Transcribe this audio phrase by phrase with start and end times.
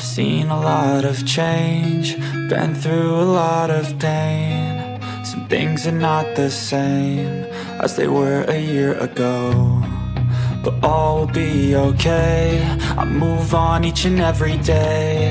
[0.00, 2.16] I've seen a lot of change,
[2.48, 4.98] been through a lot of pain.
[5.26, 7.44] Some things are not the same
[7.84, 9.84] as they were a year ago.
[10.64, 12.62] But all will be okay.
[12.96, 15.28] I move on each and every day.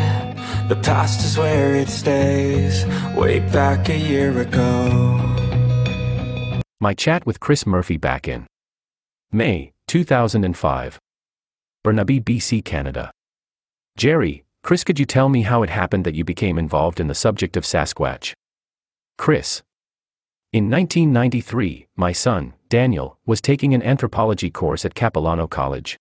[0.67, 5.17] The past is where it stays, way back a year ago.
[6.79, 8.45] My chat with Chris Murphy back in
[9.31, 10.99] May 2005.
[11.83, 13.09] Burnaby, BC, Canada.
[13.97, 17.15] Jerry, Chris, could you tell me how it happened that you became involved in the
[17.15, 18.33] subject of Sasquatch?
[19.17, 19.63] Chris.
[20.51, 25.97] In 1993, my son, Daniel, was taking an anthropology course at Capilano College.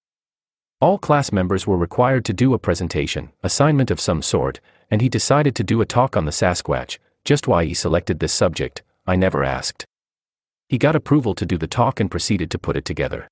[0.80, 5.08] All class members were required to do a presentation, assignment of some sort, and he
[5.08, 6.98] decided to do a talk on the Sasquatch.
[7.24, 9.84] Just why he selected this subject, I never asked.
[10.68, 13.28] He got approval to do the talk and proceeded to put it together.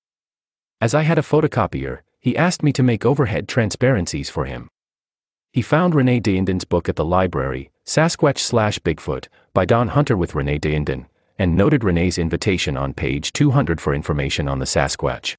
[0.81, 4.69] As I had a photocopier, he asked me to make overhead transparencies for him.
[5.57, 10.35] He found Renee Dahinden's book at the library, Sasquatch slash Bigfoot, by Don Hunter with
[10.35, 11.07] Renee Dahinden,
[11.39, 15.35] and noted Renee's invitation on page 200 for information on the Sasquatch.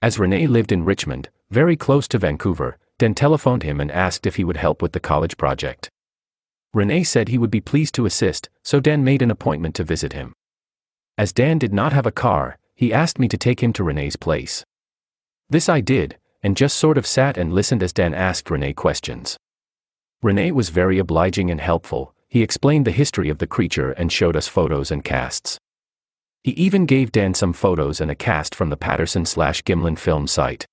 [0.00, 4.36] As Renee lived in Richmond, very close to Vancouver, Dan telephoned him and asked if
[4.36, 5.90] he would help with the college project.
[6.72, 10.14] Renee said he would be pleased to assist, so Dan made an appointment to visit
[10.14, 10.32] him.
[11.18, 14.16] As Dan did not have a car, he asked me to take him to Renee's
[14.16, 14.64] place.
[15.50, 16.16] This I did,
[16.46, 19.36] and just sort of sat and listened as Dan asked Renee questions.
[20.22, 24.36] Renee was very obliging and helpful, he explained the history of the creature and showed
[24.36, 25.58] us photos and casts.
[26.44, 30.28] He even gave Dan some photos and a cast from the Patterson slash Gimlin film
[30.28, 30.64] site.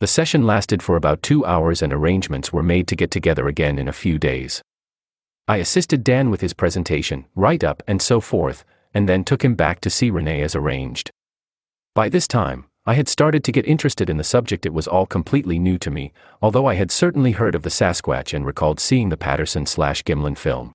[0.00, 3.78] The session lasted for about two hours and arrangements were made to get together again
[3.78, 4.62] in a few days.
[5.46, 9.56] I assisted Dan with his presentation, write up, and so forth, and then took him
[9.56, 11.10] back to see Renee as arranged.
[11.94, 14.64] By this time, I had started to get interested in the subject.
[14.64, 18.32] It was all completely new to me, although I had certainly heard of the Sasquatch
[18.32, 20.72] and recalled seeing the Patterson slash Gimlin film.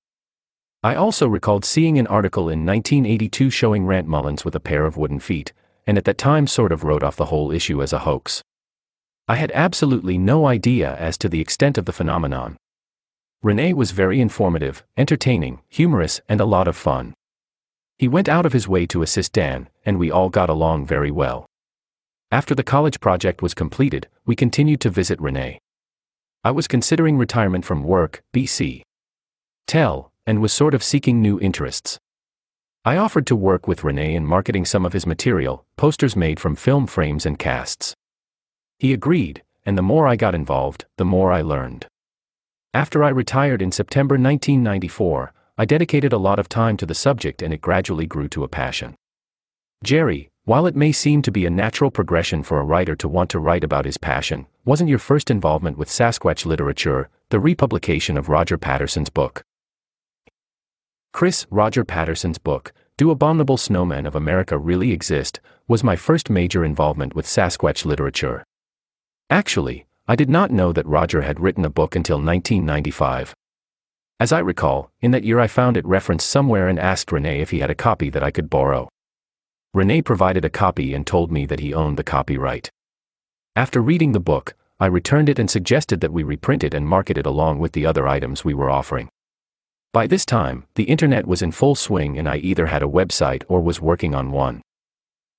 [0.83, 4.97] I also recalled seeing an article in 1982 showing Rant Mullens with a pair of
[4.97, 5.53] wooden feet,
[5.87, 8.41] and at that time sort of wrote off the whole issue as a hoax.
[9.29, 12.57] I had absolutely no idea as to the extent of the phenomenon.
[13.41, 17.13] Rene was very informative, entertaining, humorous, and a lot of fun.
[17.97, 21.11] He went out of his way to assist Dan, and we all got along very
[21.11, 21.45] well.
[22.33, 25.59] After the college project was completed, we continued to visit Renee.
[26.45, 28.83] I was considering retirement from work, BC.
[29.67, 31.99] Tel, and was sort of seeking new interests.
[32.85, 36.55] I offered to work with Renee in marketing some of his material, posters made from
[36.55, 37.93] film frames and casts.
[38.79, 41.85] He agreed, and the more I got involved, the more I learned.
[42.73, 47.41] After I retired in September 1994, I dedicated a lot of time to the subject
[47.41, 48.95] and it gradually grew to a passion.
[49.83, 53.29] Jerry, while it may seem to be a natural progression for a writer to want
[53.29, 58.27] to write about his passion, wasn't your first involvement with Sasquatch literature the republication of
[58.27, 59.45] Roger Patterson's book?
[61.13, 65.39] Chris Roger Patterson's book, Do Abominable Snowmen of America Really Exist,
[65.69, 68.43] was my first major involvement with Sasquatch literature.
[69.29, 73.33] Actually, I did not know that Roger had written a book until 1995.
[74.19, 77.51] As I recall, in that year I found it referenced somewhere and asked Renee if
[77.51, 78.89] he had a copy that I could borrow.
[79.73, 82.69] Renee provided a copy and told me that he owned the copyright.
[83.55, 87.17] After reading the book, I returned it and suggested that we reprint it and market
[87.17, 89.09] it along with the other items we were offering.
[89.93, 93.43] By this time, the internet was in full swing and I either had a website
[93.47, 94.61] or was working on one.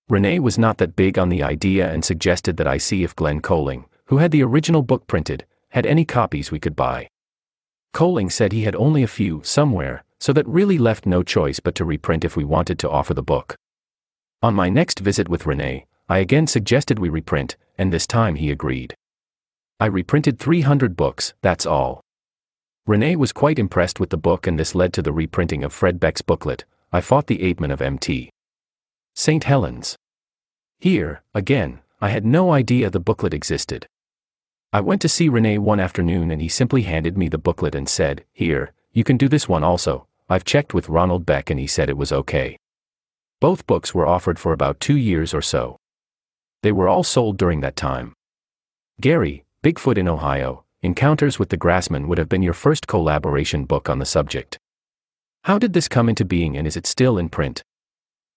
[0.09, 3.41] Rene was not that big on the idea and suggested that I see if Glenn
[3.41, 7.09] Coling, who had the original book printed, had any copies we could buy.
[7.93, 11.75] Coling said he had only a few somewhere, so that really left no choice but
[11.75, 13.57] to reprint if we wanted to offer the book.
[14.43, 18.51] On my next visit with Rene, I again suggested we reprint, and this time he
[18.51, 18.97] agreed.
[19.79, 22.01] I reprinted 300 books, that's all.
[22.85, 26.01] Rene was quite impressed with the book, and this led to the reprinting of Fred
[26.01, 28.31] Beck's booklet, I Fought the Ape Men of MT.
[29.15, 29.45] St.
[29.45, 29.95] Helens.
[30.81, 33.87] Here, again, I had no idea the booklet existed.
[34.73, 37.89] I went to see Rene one afternoon and he simply handed me the booklet and
[37.89, 40.09] said, Here, you can do this one also.
[40.29, 42.57] I've checked with Ronald Beck and he said it was okay.
[43.43, 45.77] Both books were offered for about two years or so.
[46.63, 48.15] They were all sold during that time.
[49.01, 53.91] Gary, Bigfoot in Ohio, Encounters with the Grassman would have been your first collaboration book
[53.91, 54.61] on the subject.
[55.43, 57.65] How did this come into being and is it still in print?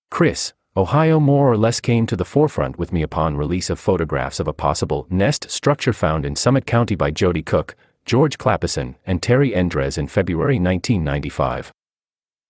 [0.09, 4.39] Chris, Ohio more or less came to the forefront with me upon release of photographs
[4.39, 7.75] of a possible nest structure found in Summit County by Joedy Cook,
[8.05, 11.71] George Clappison, and Terry Endres in February 1995.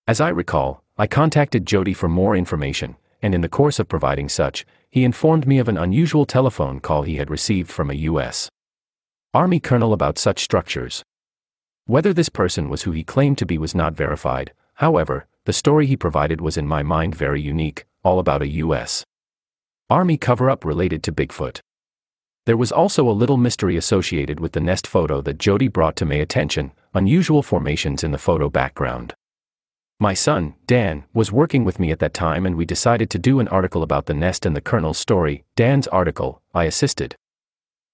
[0.07, 4.29] As I recall, I contacted Joedy for more information, and in the course of providing
[4.29, 8.47] such, he informed me of an unusual telephone call he had received from a U.S.
[9.33, 11.03] Army colonel about such structures.
[11.85, 15.85] Whether this person was who he claimed to be was not verified, however, the story
[15.85, 19.03] he provided was in my mind very unique, all about a U.S.
[19.89, 21.59] Army cover up related to Bigfoot.
[22.45, 26.05] There was also a little mystery associated with the nest photo that Joedy brought to
[26.05, 29.13] my attention unusual formations in the photo background.
[29.99, 33.39] My son, Dan, was working with me at that time and we decided to do
[33.39, 35.45] an article about the nest and the colonel's story.
[35.55, 37.15] Dan's article, I assisted.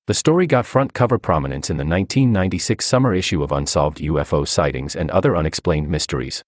[0.07, 4.95] The story got front cover prominence in the 1996 summer issue of Unsolved UFO Sightings
[4.95, 6.43] and Other Unexplained Mysteries.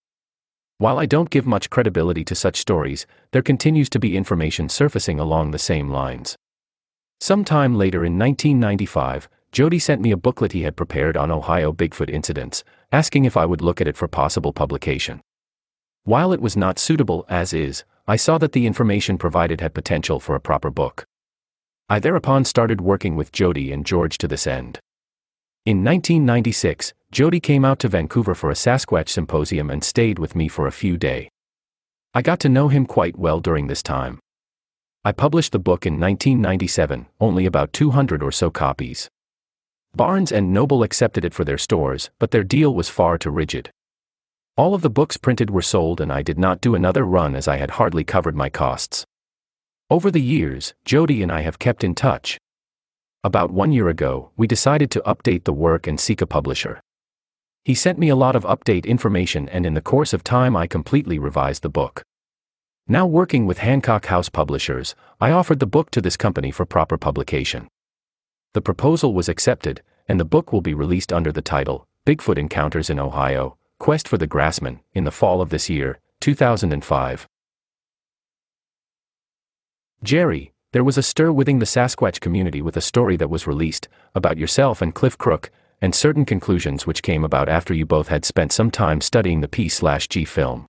[0.79, 5.19] While I don't give much credibility to such stories, there continues to be information surfacing
[5.19, 6.35] along the same lines.
[7.21, 12.09] Sometime later in 1995, Joedy sent me a booklet he had prepared on Ohio Bigfoot
[12.09, 15.21] incidents, asking if I would look at it for possible publication.
[16.05, 20.19] While it was not suitable as is, I saw that the information provided had potential
[20.19, 21.05] for a proper book.
[21.88, 24.79] I thereupon started working with Joedy and George to this end.
[25.65, 30.50] In 1996, Joedy came out to Vancouver for a Sasquatch symposium and stayed with me
[30.50, 31.29] for a few days.
[32.13, 34.19] I got to know him quite well during this time.
[35.05, 39.09] I published the book in 1997, only about 200 or so copies.
[39.95, 43.71] Barnes and Noble accepted it for their stores, but their deal was far too rigid.
[44.55, 47.47] All of the books printed were sold and I did not do another run as
[47.47, 49.03] I had hardly covered my costs.
[49.89, 52.38] Over the years, Joedy and I have kept in touch.
[53.23, 56.81] About one year ago, we decided to update the work and seek a publisher.
[57.65, 60.67] He sent me a lot of update information and in the course of time I
[60.67, 62.03] completely revised the book.
[62.88, 67.00] Now working with Hancock House Publishers, I offered the book to this company for proper
[67.00, 67.67] publication.
[68.53, 72.91] The proposal was accepted, and the book will be released under the title Bigfoot Encounters
[72.91, 77.27] in Ohio Quest for the Grassman in the fall of this year, 2005.
[80.01, 83.89] Jerry, there was a stir within the Sasquatch community with a story that was released
[84.15, 85.51] about yourself and Cliff Crook,
[85.81, 89.50] and certain conclusions which came about after you both had spent some time studying the
[89.50, 90.65] P/G film.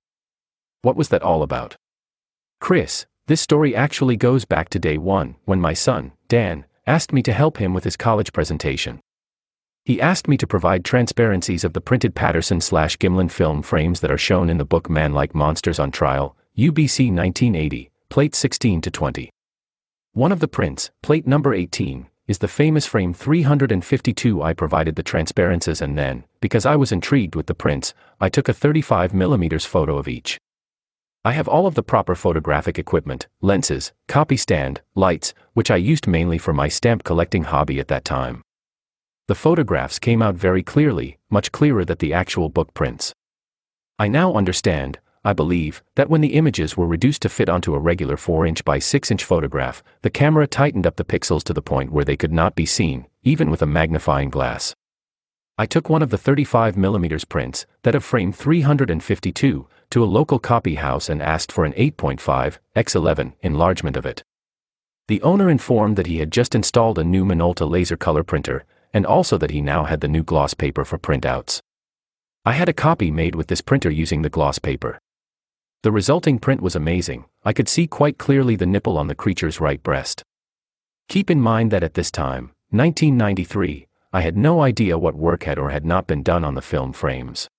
[0.81, 1.77] What was that all about?
[2.59, 7.23] Chris, this story actually goes back to day one, when my son, Dan, asked me
[7.23, 8.99] to help him with his college presentation.
[9.85, 14.09] He asked me to provide transparencies of the printed Patterson slash Gimlin film frames that
[14.09, 18.89] are shown in the book Man Like Monsters on Trial, UBC 1980, plate 16 to
[18.89, 19.29] 20.
[20.13, 24.41] One of the prints, plate number 18, is the famous frame 352.
[24.41, 28.49] I provided the transparencies and then, because I was intrigued with the prints, I took
[28.49, 30.39] a 35mm photo of each.
[31.23, 36.07] I have all of the proper photographic equipment, lenses, copy stand, lights, which I used
[36.07, 38.41] mainly for my stamp collecting hobby at that time.
[39.27, 43.15] The photographs came out very clearly, much clearer than the actual book prints.
[43.97, 47.79] I now understand, I believe, that when the images were reduced to fit onto a
[47.79, 51.61] regular 4 inch by 6 inch photograph, the camera tightened up the pixels to the
[51.63, 54.75] point where they could not be seen, even with a magnifying glass.
[55.57, 60.75] I took one of the 35mm prints, that of frame 352, to a local copy
[60.75, 64.23] house and asked for an 8.5 x 11 enlargement of it.
[65.07, 68.65] The owner informed that he had just installed a new Minolta laser color printer,
[68.95, 71.59] and also that he now had the new gloss paper for printouts.
[72.45, 74.99] I had a copy made with this printer using the gloss paper.
[75.83, 79.59] The resulting print was amazing, I could see quite clearly the nipple on the creature's
[79.59, 80.23] right breast.
[81.09, 85.59] Keep in mind that at this time, 1993, I had no idea what work had
[85.59, 87.49] or had not been done on the film frames.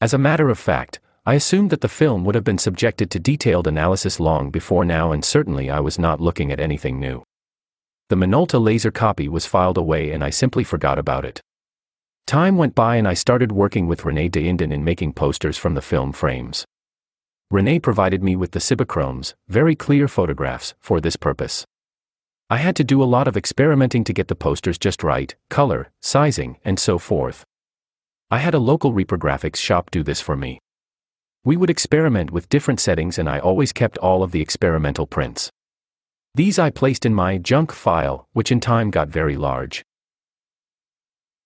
[0.00, 3.18] As a matter of fact, I assumed that the film would have been subjected to
[3.18, 7.24] detailed analysis long before now, and certainly I was not looking at anything new.
[8.08, 11.40] The Minolta laser copy was filed away and I simply forgot about it.
[12.26, 15.82] Time went by and I started working with Renee Dahinden in making posters from the
[15.82, 16.64] film frames.
[17.50, 21.66] Renee provided me with the Cibachromes, very clear photographs, for this purpose.
[22.48, 25.90] I had to do a lot of experimenting to get the posters just right, color,
[26.00, 27.44] sizing, and so forth.
[28.30, 30.58] I had a local reprographics shop do this for me.
[31.44, 35.50] We would experiment with different settings and I always kept all of the experimental prints.
[36.34, 39.84] These I placed in my junk file, which in time got very large.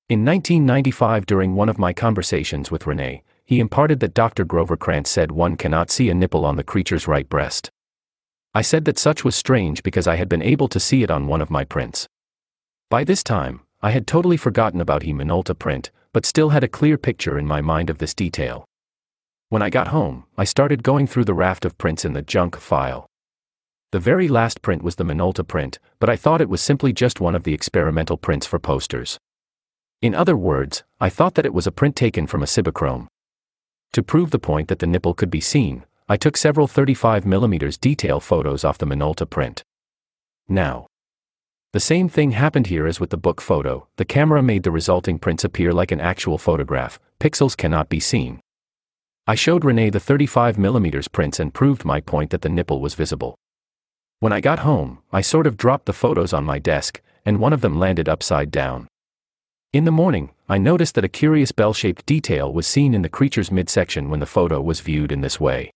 [0.08, 4.44] In 1995 during one of my conversations with Renee, he imparted that Dr.
[4.44, 7.68] Grover Krantz said one cannot see a nipple on the creature's right breast.
[8.54, 11.26] I said that such was strange because I had been able to see it on
[11.26, 12.06] one of my prints.
[12.88, 16.68] By this time, I had totally forgotten about he Minolta print, but still had a
[16.68, 18.64] clear picture in my mind of this detail.
[19.48, 22.56] When I got home, I started going through the raft of prints in the junk
[22.56, 23.08] file.
[23.96, 27.18] The very last print was the Minolta print, but I thought it was simply just
[27.18, 29.18] one of the experimental prints for posters.
[30.02, 33.06] In other words, I thought that it was a print taken from a Cibachrome.
[33.94, 38.20] To prove the point that the nipple could be seen, I took several 35mm detail
[38.20, 39.62] photos off the Minolta print.
[40.46, 40.88] Now,
[41.72, 45.18] The same thing happened here as with the book photo, the camera made the resulting
[45.18, 48.40] prints appear like an actual photograph, pixels cannot be seen.
[49.26, 53.38] I showed Renee the 35mm prints and proved my point that the nipple was visible.
[54.18, 57.52] When I got home, I sort of dropped the photos on my desk, and one
[57.52, 58.88] of them landed upside down.
[59.74, 63.10] In the morning, I noticed that a curious bell shaped detail was seen in the
[63.10, 65.70] creature's midsection when the photo was viewed in this way.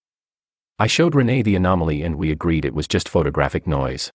[0.79, 4.11] I showed Renee the anomaly and we agreed it was just photographic noise.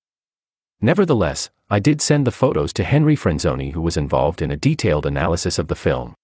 [0.82, 5.05] Nevertheless, I did send the photos to Henry Franzoni, who was involved in a detailed
[5.05, 6.15] analysis of the film.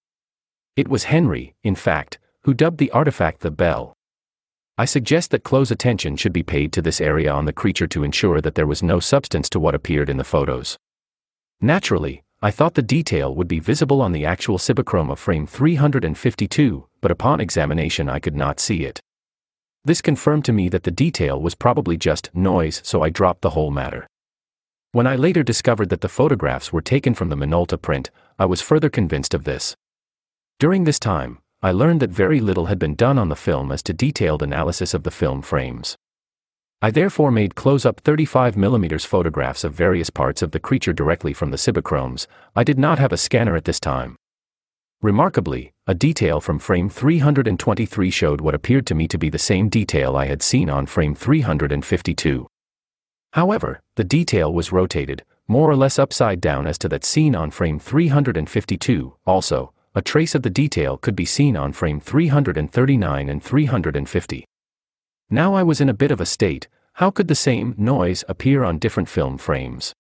[0.76, 3.94] It was Henry, in fact, who dubbed the artifact the bell.
[4.82, 8.04] I suggest that close attention should be paid to this area on the creature to
[8.04, 10.76] ensure that there was no substance to what appeared in the photos.
[11.62, 17.12] Naturally, I thought the detail would be visible on the actual Cibachrome frame 352, but
[17.12, 19.00] upon examination I could not see it.
[19.86, 23.52] This confirmed to me that the detail was probably just noise, so I dropped the
[23.52, 24.08] whole matter.
[24.94, 28.10] When I later discovered that the photographs were taken from the Minolta print,
[28.40, 29.76] I was further convinced of this.
[30.58, 33.84] During this time, I learned that very little had been done on the film as
[33.84, 35.96] to detailed analysis of the film frames.
[36.82, 41.58] I therefore made close-up 35mm photographs of various parts of the creature directly from the
[41.58, 42.26] Cibachromes.
[42.56, 44.16] I did not have a scanner at this time.
[45.04, 49.70] Remarkably, a detail from frame 323 showed what appeared to me to be the same
[49.70, 52.48] detail I had seen on frame 352.
[53.34, 57.52] However, the detail was rotated, more or less upside down as to that seen on
[57.52, 59.16] frame 352.
[59.28, 64.46] Also, a trace of the detail could be seen on frame 339 and 350.
[65.30, 68.64] Now I was in a bit of a state, how could the same noise appear
[68.64, 69.94] on different film frames?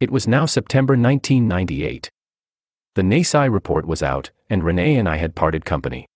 [0.00, 2.10] It was now September 1998.
[2.94, 6.06] The NASI report was out, and Renee and I had parted company.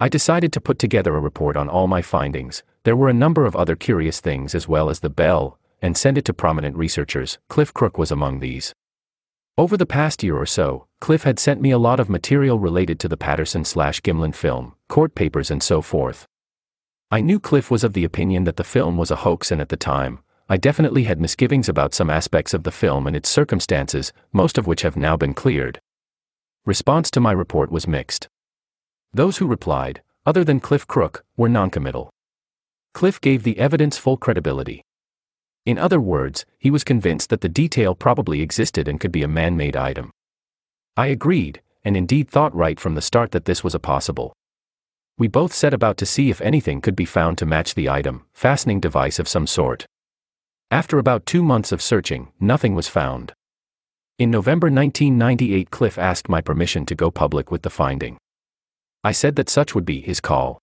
[0.00, 3.46] I decided to put together a report on all my findings, there were a number
[3.46, 7.38] of other curious things as well as the bell, and send it to prominent researchers,
[7.48, 8.72] Cliff Crook was among these.
[9.62, 12.98] Over the past year or so, Cliff had sent me a lot of material related
[12.98, 16.26] to the Patterson slash Gimlin film, court papers and so forth.
[17.12, 19.68] I knew Cliff was of the opinion that the film was a hoax, and at
[19.68, 24.12] the time, I definitely had misgivings about some aspects of the film and its circumstances,
[24.32, 25.80] most of which have now been cleared.
[26.66, 28.28] Response to my report was mixed.
[29.12, 32.10] Those who replied, other than Cliff Crook, were noncommittal.
[32.94, 34.82] Cliff gave the evidence full credibility.
[35.64, 39.28] In other words, he was convinced that the detail probably existed and could be a
[39.28, 40.10] man made item.
[40.96, 44.32] I agreed, and indeed thought right from the start that this was a possible.
[45.18, 48.24] We both set about to see if anything could be found to match the item,
[48.32, 49.86] fastening device of some sort.
[50.70, 53.32] After about two months of searching, nothing was found.
[54.18, 58.18] In November 1998, Cliff asked my permission to go public with the finding.
[59.04, 60.58] I said that such would be his call.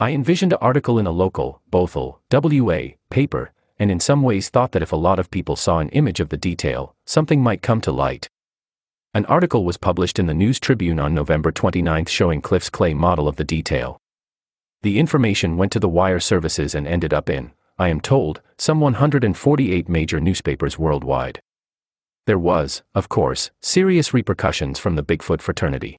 [0.00, 4.72] I envisioned an article in a local, Bothell, WA, paper, and in some ways thought
[4.72, 7.80] that if a lot of people saw an image of the detail, something might come
[7.80, 8.28] to light.
[9.14, 13.28] An article was published in the News Tribune on November 29 showing Cliff's clay model
[13.28, 13.98] of the detail.
[14.82, 18.80] The information went to the wire services and ended up in, I am told, some
[18.80, 21.40] 148 major newspapers worldwide.
[22.26, 25.96] There was, of course, serious repercussions from the Bigfoot fraternity.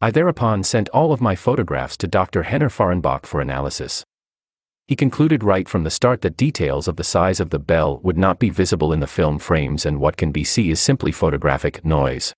[0.00, 2.42] I thereupon sent all of my photographs to Dr.
[2.42, 4.04] Henner Fahrenbach for analysis.
[4.88, 8.16] He concluded right from the start that details of the size of the bell would
[8.16, 11.84] not be visible in the film frames and what can be seen is simply photographic
[11.84, 12.32] noise.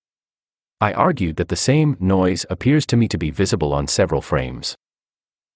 [0.81, 4.77] I argued that the same noise appears to me to be visible on several frames.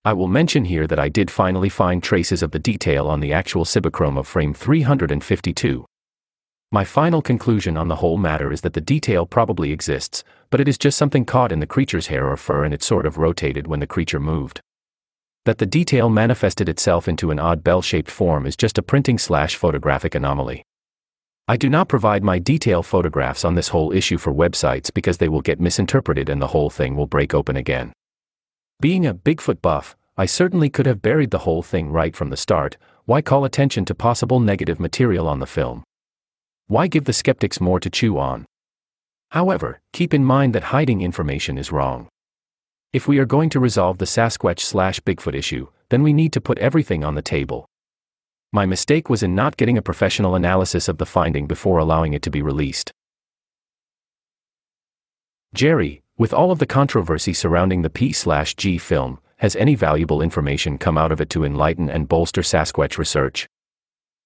[0.04, 3.32] I will mention here that I did finally find traces of the detail on the
[3.32, 5.86] actual Cibachrome of frame 352.
[6.72, 10.68] My final conclusion on the whole matter is that the detail probably exists, but it
[10.68, 13.66] is just something caught in the creature's hair or fur and it sort of rotated
[13.66, 14.60] when the creature moved.
[15.44, 19.56] That the detail manifested itself into an odd bell-shaped form is just a printing slash
[19.56, 20.62] photographic anomaly.
[21.48, 25.28] I do not provide my detail photographs on this whole issue for websites because they
[25.28, 27.92] will get misinterpreted and the whole thing will break open again.
[28.80, 32.36] Being a Bigfoot buff, I certainly could have buried the whole thing right from the
[32.36, 35.82] start, why call attention to possible negative material on the film?
[36.68, 38.46] Why give the skeptics more to chew on?
[39.30, 42.08] However, keep in mind that hiding information is wrong.
[42.92, 46.42] If we are going to resolve the Sasquatch slash Bigfoot issue, then we need to
[46.42, 47.64] put everything on the table.
[48.52, 52.20] My mistake was in not getting a professional analysis of the finding before allowing it
[52.20, 52.92] to be released.
[55.54, 60.20] Jerry, with all of the controversy surrounding the P slash G film, has any valuable
[60.20, 63.48] information come out of it to enlighten and bolster Sasquatch research?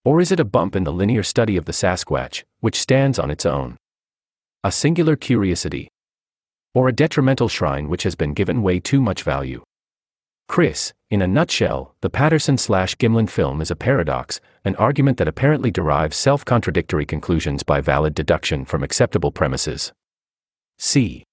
[0.05, 3.31] Or is it a bump in the linear study of the Sasquatch, which stands on
[3.31, 3.77] its own?
[4.65, 5.89] A singular curiosity,
[6.77, 9.63] or a detrimental shrine which has been given way too much value.
[10.47, 15.27] Chris, in a nutshell, the Patterson slash Gimlin film is a paradox, an argument that
[15.27, 19.91] apparently derives self contradictory conclusions by valid deduction from acceptable premises.
[20.77, 21.25] C.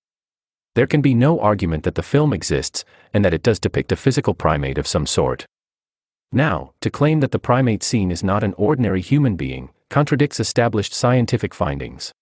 [0.75, 3.97] There can be no argument that the film exists, and that it does depict a
[3.97, 5.45] physical primate of some sort.
[6.31, 10.93] Now, to claim that the primate seen is not an ordinary human being, contradicts established
[10.93, 12.13] scientific findings.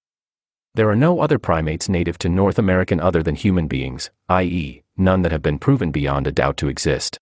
[0.73, 5.21] There are no other primates native to North American other than human beings, i.e., none
[5.23, 7.17] that have been proven beyond a doubt to exist.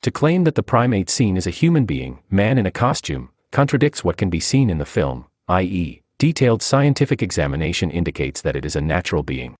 [0.00, 4.02] To claim that the primate seen is a human being, man in a costume, contradicts
[4.02, 8.74] what can be seen in the film, i.e., detailed scientific examination indicates that it is
[8.74, 9.54] a natural being.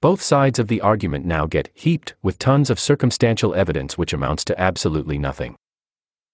[0.00, 4.44] Both sides of the argument now get heaped with tons of circumstantial evidence which amounts
[4.46, 5.54] to absolutely nothing.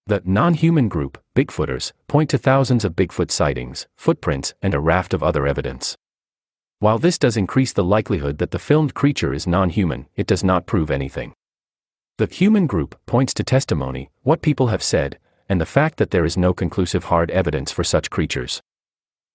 [0.09, 5.12] The non human group, Bigfooters, point to thousands of Bigfoot sightings, footprints, and a raft
[5.12, 5.99] of other evidence.
[6.79, 10.43] While this does increase the likelihood that the filmed creature is non human, it does
[10.43, 11.35] not prove anything.
[12.17, 16.25] The human group points to testimony, what people have said, and the fact that there
[16.25, 18.62] is no conclusive hard evidence for such creatures.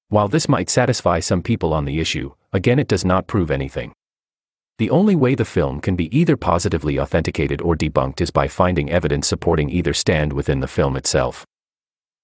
[0.10, 3.94] While this might satisfy some people on the issue, again it does not prove anything.
[4.80, 8.89] The only way the film can be either positively authenticated or debunked is by finding
[8.89, 11.46] evidence supporting either stand within the film itself.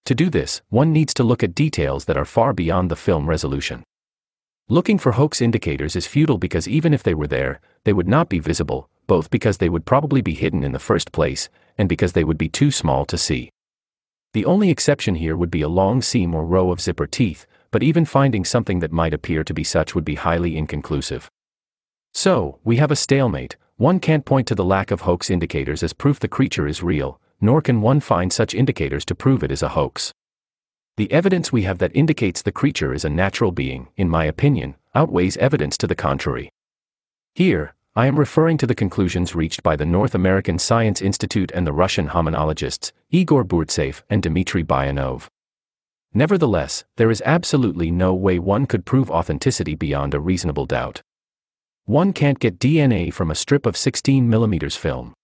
[0.05, 3.29] To do this, one needs to look at details that are far beyond the film
[3.29, 3.83] resolution.
[4.67, 8.29] Looking for hoax indicators is futile because even if they were there, they would not
[8.29, 12.13] be visible, both because they would probably be hidden in the first place, and because
[12.13, 13.51] they would be too small to see.
[14.33, 17.83] The only exception here would be a long seam or row of zipper teeth, but
[17.83, 21.29] even finding something that might appear to be such would be highly inconclusive.
[22.13, 25.93] So, we have a stalemate, one can't point to the lack of hoax indicators as
[25.93, 29.63] proof the creature is real, nor can one find such indicators to prove it is
[29.63, 30.13] a hoax.
[30.97, 34.75] The evidence we have that indicates the creature is a natural being, in my opinion,
[34.93, 36.51] outweighs evidence to the contrary.
[37.33, 41.65] Here, I am referring to the conclusions reached by the North American Science Institute and
[41.65, 45.27] the Russian hominologists, Igor Burtsev and Dmitry Bayanov.
[46.13, 51.01] Nevertheless, there is absolutely no way one could prove authenticity beyond a reasonable doubt.
[51.89, 55.15] One can't get DNA from a strip of 16mm film.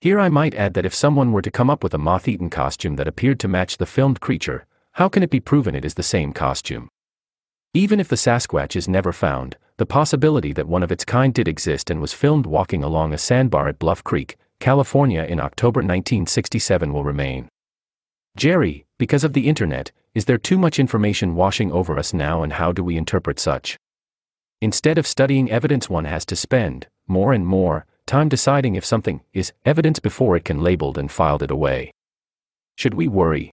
[0.00, 2.48] Here I might add that if someone were to come up with a moth eaten
[2.48, 5.94] costume that appeared to match the filmed creature, how can it be proven it is
[5.94, 6.88] the same costume?
[7.74, 11.48] Even if the Sasquatch is never found, the possibility that one of its kind did
[11.48, 16.92] exist and was filmed walking along a sandbar at Bluff Creek, California in October 1967
[16.92, 17.48] will remain.
[18.36, 22.52] Jerry, because of the internet, is there too much information washing over us now and
[22.52, 23.76] how do we interpret such?
[24.62, 29.22] Instead of studying evidence, one has to spend, more and more, time deciding if something
[29.32, 31.90] is evidence before it can be labeled and filed it away.
[32.76, 33.50] Should we worry?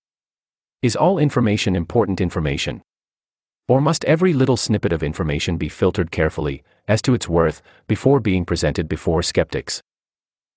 [0.82, 2.82] Is all information important information?
[3.70, 8.20] Or must every little snippet of information be filtered carefully, as to its worth, before
[8.20, 9.82] being presented before skeptics?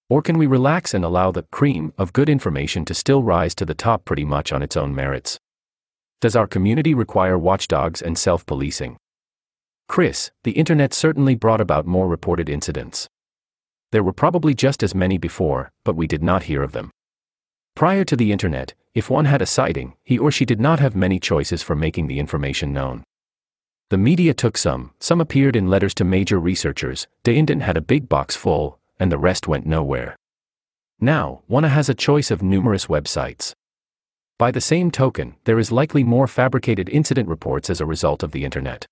[0.09, 3.65] Or can we relax and allow the cream of good information to still rise to
[3.65, 5.39] the top pretty much on its own merits?
[6.21, 8.97] Does our community require watchdogs and self policing?
[9.91, 13.09] Chris, the internet certainly brought about more reported incidents.
[13.91, 16.93] There were probably just as many before, but we did not hear of them.
[17.75, 20.95] Prior to the internet, if one had a sighting, he or she did not have
[20.95, 23.03] many choices for making the information known.
[23.89, 28.09] The media took some, some appeared in letters to major researchers, Dahinden had a big
[28.09, 30.15] box full, and the rest went nowhere.
[31.01, 33.55] Now, one has a choice of numerous websites.
[34.39, 38.31] By the same token, there is likely more fabricated incident reports as a result of
[38.31, 38.87] the internet.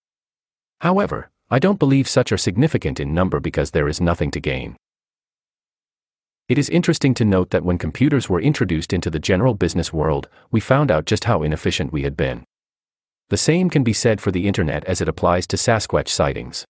[0.80, 4.76] However, I don't believe such are significant in number because there is nothing to gain.
[6.48, 10.28] It is interesting to note that when computers were introduced into the general business world,
[10.50, 12.44] we found out just how inefficient we had been.
[13.28, 16.64] The same can be said for the internet as it applies to Sasquatch sightings.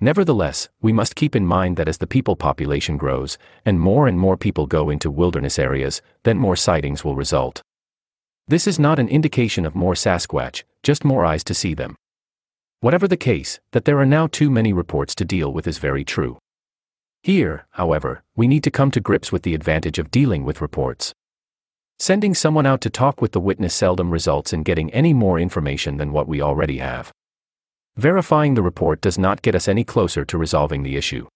[0.00, 4.18] Nevertheless, we must keep in mind that as the people population grows, and more and
[4.18, 7.62] more people go into wilderness areas, then more sightings will result.
[8.48, 11.96] This is not an indication of more Sasquatch, just more eyes to see them.
[12.80, 16.04] Whatever the case, that there are now too many reports to deal with is very
[16.04, 16.38] true.
[17.24, 21.12] Here, however, we need to come to grips with the advantage of dealing with reports.
[21.98, 25.96] Sending someone out to talk with the witness seldom results in getting any more information
[25.96, 27.10] than what we already have.
[27.96, 31.26] Verifying the report does not get us any closer to resolving the issue.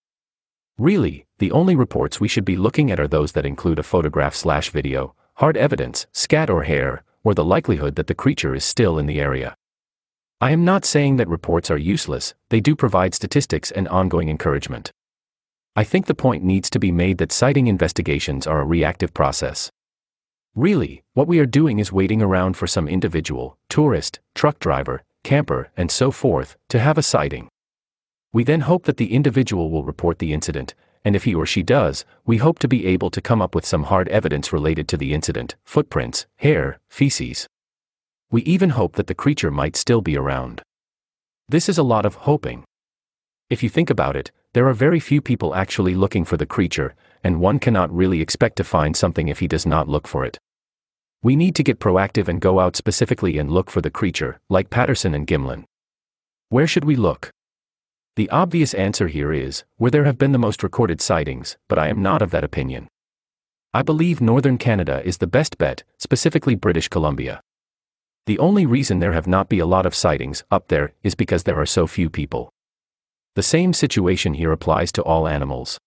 [0.78, 4.36] Really, the only reports we should be looking at are those that include a photograph
[4.36, 8.96] slash video, hard evidence, scat or hair, or the likelihood that the creature is still
[8.96, 9.56] in the area.
[10.42, 14.90] I am not saying that reports are useless, they do provide statistics and ongoing encouragement.
[15.76, 19.70] I think the point needs to be made that sighting investigations are a reactive process.
[20.56, 25.70] Really, what we are doing is waiting around for some individual, tourist, truck driver, camper,
[25.76, 27.48] and so forth, to have a sighting.
[28.32, 30.74] We then hope that the individual will report the incident,
[31.04, 33.64] and if he or she does, we hope to be able to come up with
[33.64, 37.46] some hard evidence related to the incident footprints, hair, feces.
[38.32, 40.62] We even hope that the creature might still be around.
[41.50, 42.64] This is a lot of hoping.
[43.50, 46.94] If you think about it, there are very few people actually looking for the creature,
[47.22, 50.38] and one cannot really expect to find something if he does not look for it.
[51.22, 54.70] We need to get proactive and go out specifically and look for the creature, like
[54.70, 55.64] Patterson and Gimlin.
[56.48, 57.30] Where should we look?
[58.16, 61.88] The obvious answer here is where there have been the most recorded sightings, but I
[61.88, 62.88] am not of that opinion.
[63.74, 67.42] I believe northern Canada is the best bet, specifically British Columbia.
[68.26, 71.42] The only reason there have not been a lot of sightings up there is because
[71.42, 72.52] there are so few people.
[73.34, 75.78] The same situation here applies to all animals.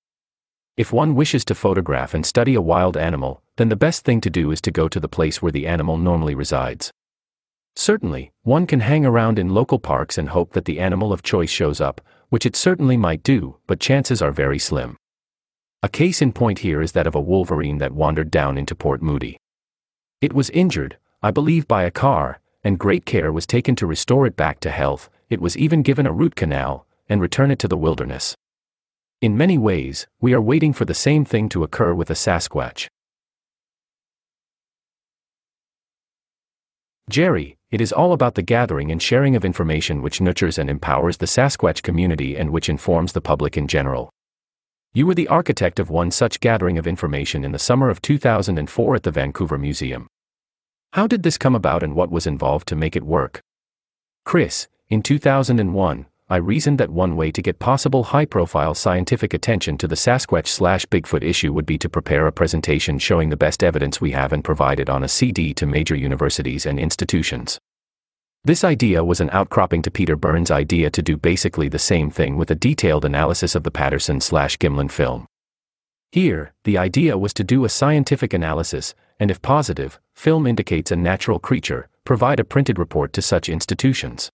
[0.76, 4.30] If one wishes to photograph and study a wild animal, then the best thing to
[4.30, 6.91] do is to go to the place where the animal normally resides.
[7.78, 11.50] Certainly, one can hang around in local parks and hope that the animal of choice
[11.50, 14.98] shows up, which it certainly might do, but chances are very slim.
[15.82, 19.02] A case in point here is that of a wolverine that wandered down into Port
[19.02, 19.38] Moody.
[20.19, 24.27] It was injured, I believe, by a car, and great care was taken to restore
[24.27, 27.67] it back to health, it was even given a root canal, and return it to
[27.67, 28.35] the wilderness.
[29.21, 32.85] In many ways, we are waiting for the same thing to occur with a Sasquatch.
[37.09, 41.17] Jerry, it is all about the gathering and sharing of information which nurtures and empowers
[41.17, 44.11] the Sasquatch community and which informs the public in general.
[44.93, 48.95] You were the architect of one such gathering of information in the summer of 2004
[48.95, 50.05] at the Vancouver Museum.
[50.95, 53.41] How did this come about and what was involved to make it work?
[54.23, 59.77] Chris, in 2001, I reasoned that one way to get possible high profile scientific attention
[59.79, 63.62] to the Sasquatch slash Bigfoot issue would be to prepare a presentation showing the best
[63.62, 67.60] evidence we have and provide it on a CD to major universities and institutions.
[68.45, 72.38] This idea was an outcropping to Peter Byrne's idea to do basically the same thing
[72.38, 75.27] with a detailed analysis of the Patterson slash Gimlin film.
[76.13, 80.95] Here, the idea was to do a scientific analysis, and if positive, film indicates a
[80.95, 84.30] natural creature, provide a printed report to such institutions.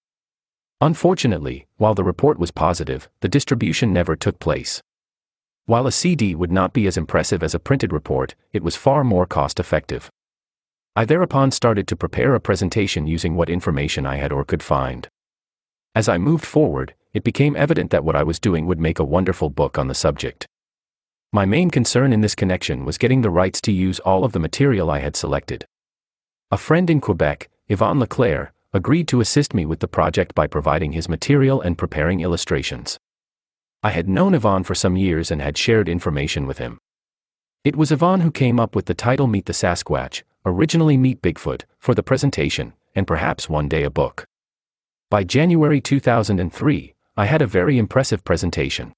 [0.80, 4.82] Unfortunately, while the report was positive, the distribution never took place.
[5.66, 9.04] While a CD would not be as impressive as a printed report, it was far
[9.04, 10.10] more cost effective.
[10.96, 15.08] I thereupon started to prepare a presentation using what information I had or could find.
[15.96, 19.06] As I moved forward, it became evident that what I was doing would make a
[19.06, 20.48] wonderful book on the subject.
[21.34, 24.40] My main concern in this connection was getting the rights to use all of the
[24.40, 25.66] material I had selected.
[26.52, 30.92] A friend in Quebec, Yvon Leclerc, agreed to assist me with the project by providing
[30.92, 33.00] his material and preparing illustrations.
[33.82, 36.80] I had known Yvon for some years and had shared information with him.
[37.64, 41.64] It was Yvon who came up with the title Meet the Sasquatch, originally Meet Bigfoot,
[41.80, 44.26] for the presentation, and perhaps one day a book.
[45.10, 48.94] By January 2003, I had a very impressive presentation.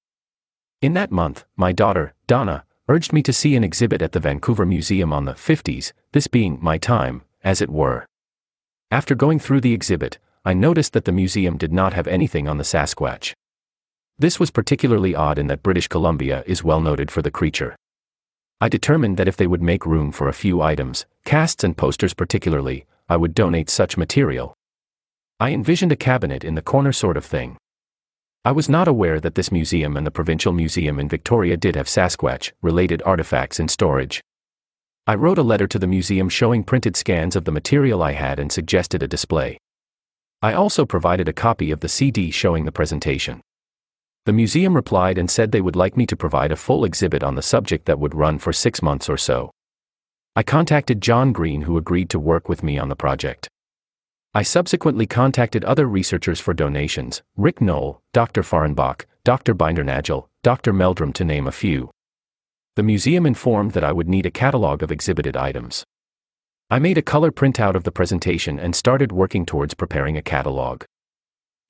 [0.84, 4.66] In that month, my daughter, Donna, urged me to see an exhibit at the Vancouver
[4.66, 8.04] Museum on the 50s, this being my time, as it were.
[8.90, 12.58] After going through the exhibit, I noticed that the museum did not have anything on
[12.58, 13.32] the Sasquatch.
[14.18, 17.74] This was particularly odd in that British Columbia is well noted for the creature.
[18.60, 22.12] I determined that if they would make room for a few items, casts and posters
[22.12, 24.52] particularly, I would donate such material.
[25.40, 27.56] I envisioned a cabinet in the corner sort of thing.
[28.46, 31.86] I was not aware that this museum and the Provincial Museum in Victoria did have
[31.86, 34.22] Sasquatch related artifacts in storage.
[35.06, 38.38] I wrote a letter to the museum showing printed scans of the material I had
[38.38, 39.56] and suggested a display.
[40.42, 43.40] I also provided a copy of the CD showing the presentation.
[44.26, 47.36] The museum replied and said they would like me to provide a full exhibit on
[47.36, 49.50] the subject that would run for six months or so.
[50.36, 53.48] I contacted John Green, who agreed to work with me on the project.
[54.36, 58.42] I subsequently contacted other researchers for donations Rick Noll, Dr.
[58.42, 59.54] Fahrenbach, Dr.
[59.54, 60.72] Bindernagel, Dr.
[60.72, 61.92] Meldrum, to name a few.
[62.74, 65.84] The museum informed that I would need a catalog of exhibited items.
[66.68, 70.82] I made a color printout of the presentation and started working towards preparing a catalog.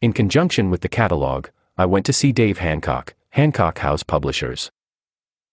[0.00, 4.70] In conjunction with the catalog, I went to see Dave Hancock, Hancock House Publishers.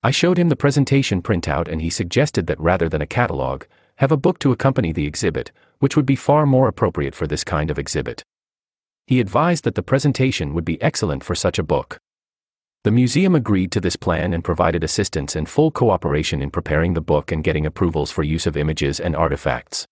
[0.02, 3.64] I showed him the presentation printout and he suggested that rather than a catalog,
[4.02, 7.44] have a book to accompany the exhibit, which would be far more appropriate for this
[7.44, 8.24] kind of exhibit.
[9.06, 12.00] He advised that the presentation would be excellent for such a book.
[12.84, 17.00] The museum agreed to this plan and provided assistance and full cooperation in preparing the
[17.00, 19.86] book and getting approvals for use of images and artifacts.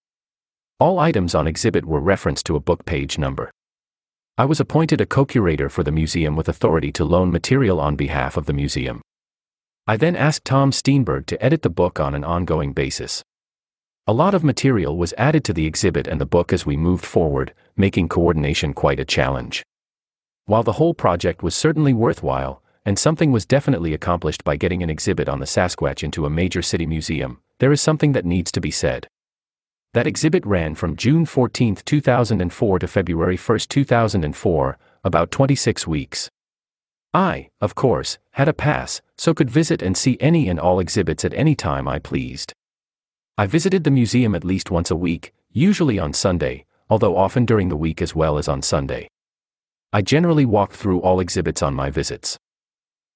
[0.80, 3.52] All items on exhibit were referenced to a book page number.
[4.39, 8.38] I was appointed a co-curator for the museum with authority to loan material on behalf
[8.38, 9.02] of the museum.
[9.86, 13.22] I then asked Tom Steenburg to edit the book on an ongoing basis.
[14.10, 17.06] A lot of material was added to the exhibit and the book as we moved
[17.06, 19.63] forward, making coordination quite a challenge.
[20.45, 24.89] While the whole project was certainly worthwhile, and something was definitely accomplished by getting an
[24.89, 28.60] exhibit on the Sasquatch into a major city museum, there is something that needs to
[28.60, 29.08] be said.
[29.93, 36.32] That exhibit ran from June 14, 2004 to February 1, 2004, about 26 weeks.
[37.13, 41.24] I, of course, had a pass, so could visit and see any and all exhibits
[41.24, 42.56] at any time I pleased.
[43.39, 47.69] I visited the museum at least once a week, usually on Sunday, although often during
[47.69, 49.08] the week as well as on Sunday.
[49.93, 52.38] I generally walked through all exhibits on my visits.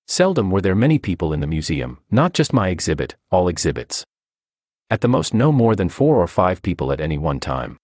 [0.08, 4.06] Seldom were there many people in the museum, not just my exhibit, all exhibits.
[4.90, 7.76] At the most, no more than four or five people at any one time.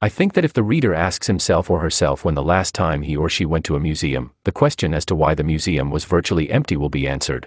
[0.00, 3.16] I think that if the reader asks himself or herself when the last time he
[3.16, 6.50] or she went to a museum, the question as to why the museum was virtually
[6.50, 7.46] empty will be answered.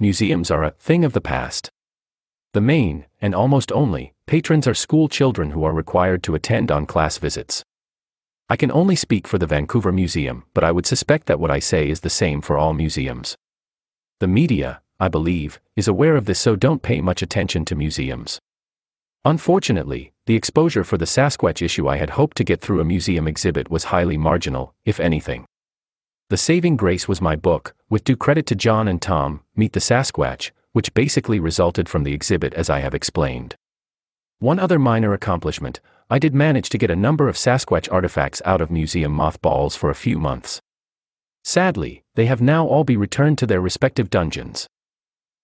[0.00, 1.70] Museums are a thing of the past.
[2.52, 6.84] The main, and almost only, patrons are school children who are required to attend on
[6.84, 7.64] class visits.
[8.48, 11.60] I can only speak for the Vancouver Museum, but I would suspect that what I
[11.60, 13.36] say is the same for all museums.
[14.18, 18.40] The media, I believe, is aware of this so don't pay much attention to museums.
[19.24, 23.28] Unfortunately, the exposure for the Sasquatch issue I had hoped to get through a museum
[23.28, 25.46] exhibit was highly marginal, if anything.
[26.30, 29.80] The saving grace was my book, with due credit to John and Tom, Meet the
[29.80, 33.56] Sasquatch, which basically resulted from the exhibit as I have explained.
[34.38, 38.60] One other minor accomplishment, I did manage to get a number of Sasquatch artifacts out
[38.60, 40.60] of museum mothballs for a few months.
[41.44, 44.66] Sadly, they have now all be returned to their respective dungeons.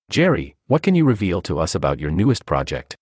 [0.08, 2.96] Jerry, what can you reveal to us about your newest project?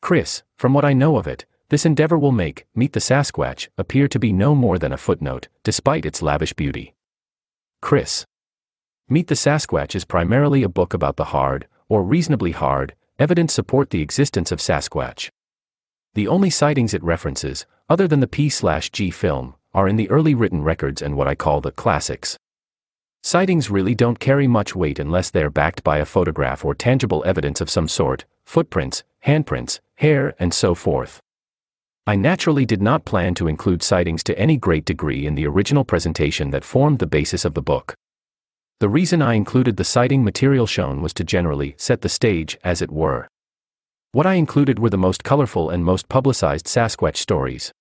[0.00, 4.08] Chris, from what I know of it, this endeavor will make Meet the Sasquatch appear
[4.08, 6.94] to be no more than a footnote, despite its lavish beauty.
[7.82, 8.24] Chris.
[9.10, 13.88] Meet the Sasquatch is primarily a book about the hard, or reasonably hard, evidence support
[13.88, 15.30] the existence of Sasquatch.
[16.12, 20.62] The only sightings it references, other than the P/G film, are in the early written
[20.62, 22.36] records and what I call the classics.
[23.22, 27.62] Sightings really don't carry much weight unless they're backed by a photograph or tangible evidence
[27.62, 31.18] of some sort, footprints, handprints, hair, and so forth.
[32.06, 35.84] I naturally did not plan to include sightings to any great degree in the original
[35.84, 37.94] presentation that formed the basis of the book.
[38.80, 42.80] The reason I included the sighting material shown was to generally set the stage, as
[42.80, 43.26] it were.
[44.12, 47.72] What I included were the most colorful and most publicized Sasquatch stories.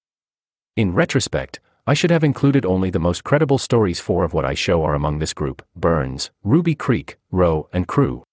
[0.76, 4.00] In retrospect, I should have included only the most credible stories.
[4.00, 8.24] Four of what I show are among this group Burns, Ruby Creek, Roe, and Crew.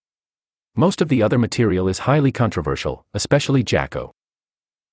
[0.74, 4.12] Most of the other material is highly controversial, especially Jacko.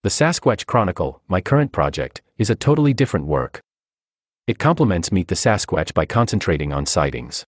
[0.04, 3.62] The Sasquatch Chronicle, my current project, is a totally different work.
[4.46, 7.46] It complements Meet the Sasquatch by concentrating on sightings.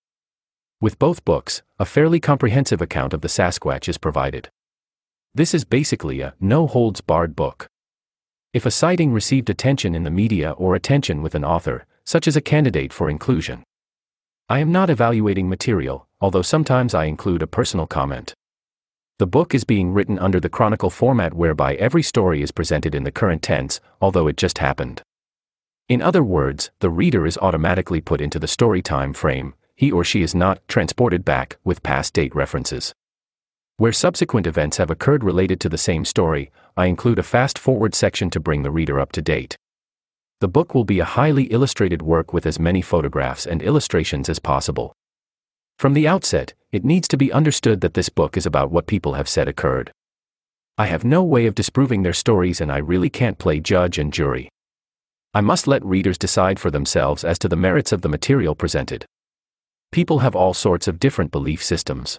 [0.83, 4.49] With both books, a fairly comprehensive account of the Sasquatch is provided.
[5.33, 7.67] This is basically a no holds barred book.
[8.51, 12.35] If a sighting received attention in the media or attention with an author, such as
[12.35, 13.63] a candidate for inclusion.
[14.49, 18.33] I am not evaluating material, although sometimes I include a personal comment.
[19.19, 23.05] The book is being written under the chronicle format whereby every story is presented in
[23.05, 25.01] the current tense, although it just happened.
[25.87, 30.03] In other words, the reader is automatically put into the story time frame, he or
[30.03, 32.93] she is not transported back with past date references.
[33.77, 37.95] Where subsequent events have occurred related to the same story, I include a fast forward
[37.95, 39.57] section to bring the reader up to date.
[40.41, 44.39] The book will be a highly illustrated work with as many photographs and illustrations as
[44.39, 44.93] possible.
[45.79, 49.13] From the outset, it needs to be understood that this book is about what people
[49.13, 49.91] have said occurred.
[50.77, 54.13] I have no way of disproving their stories and I really can't play judge and
[54.13, 54.49] jury.
[55.33, 59.05] I must let readers decide for themselves as to the merits of the material presented.
[59.93, 62.17] People have all sorts of different belief systems.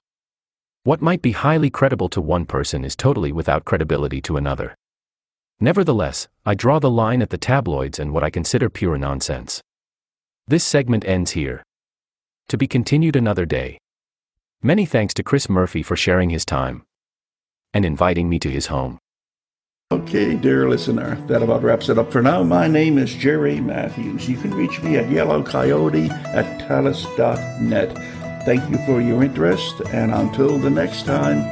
[0.84, 4.76] What might be highly credible to one person is totally without credibility to another.
[5.58, 9.60] Nevertheless, I draw the line at the tabloids and what I consider pure nonsense.
[10.46, 11.64] This segment ends here.
[12.50, 13.78] To be continued another day.
[14.62, 16.84] Many thanks to Chris Murphy for sharing his time
[17.72, 19.00] and inviting me to his home.
[19.94, 22.42] Okay, dear listener, that about wraps it up for now.
[22.42, 24.28] My name is Jerry Matthews.
[24.28, 28.44] You can reach me at yellowcoyote at telus.net.
[28.44, 31.44] Thank you for your interest, and until the next time,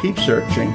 [0.00, 0.72] keep searching.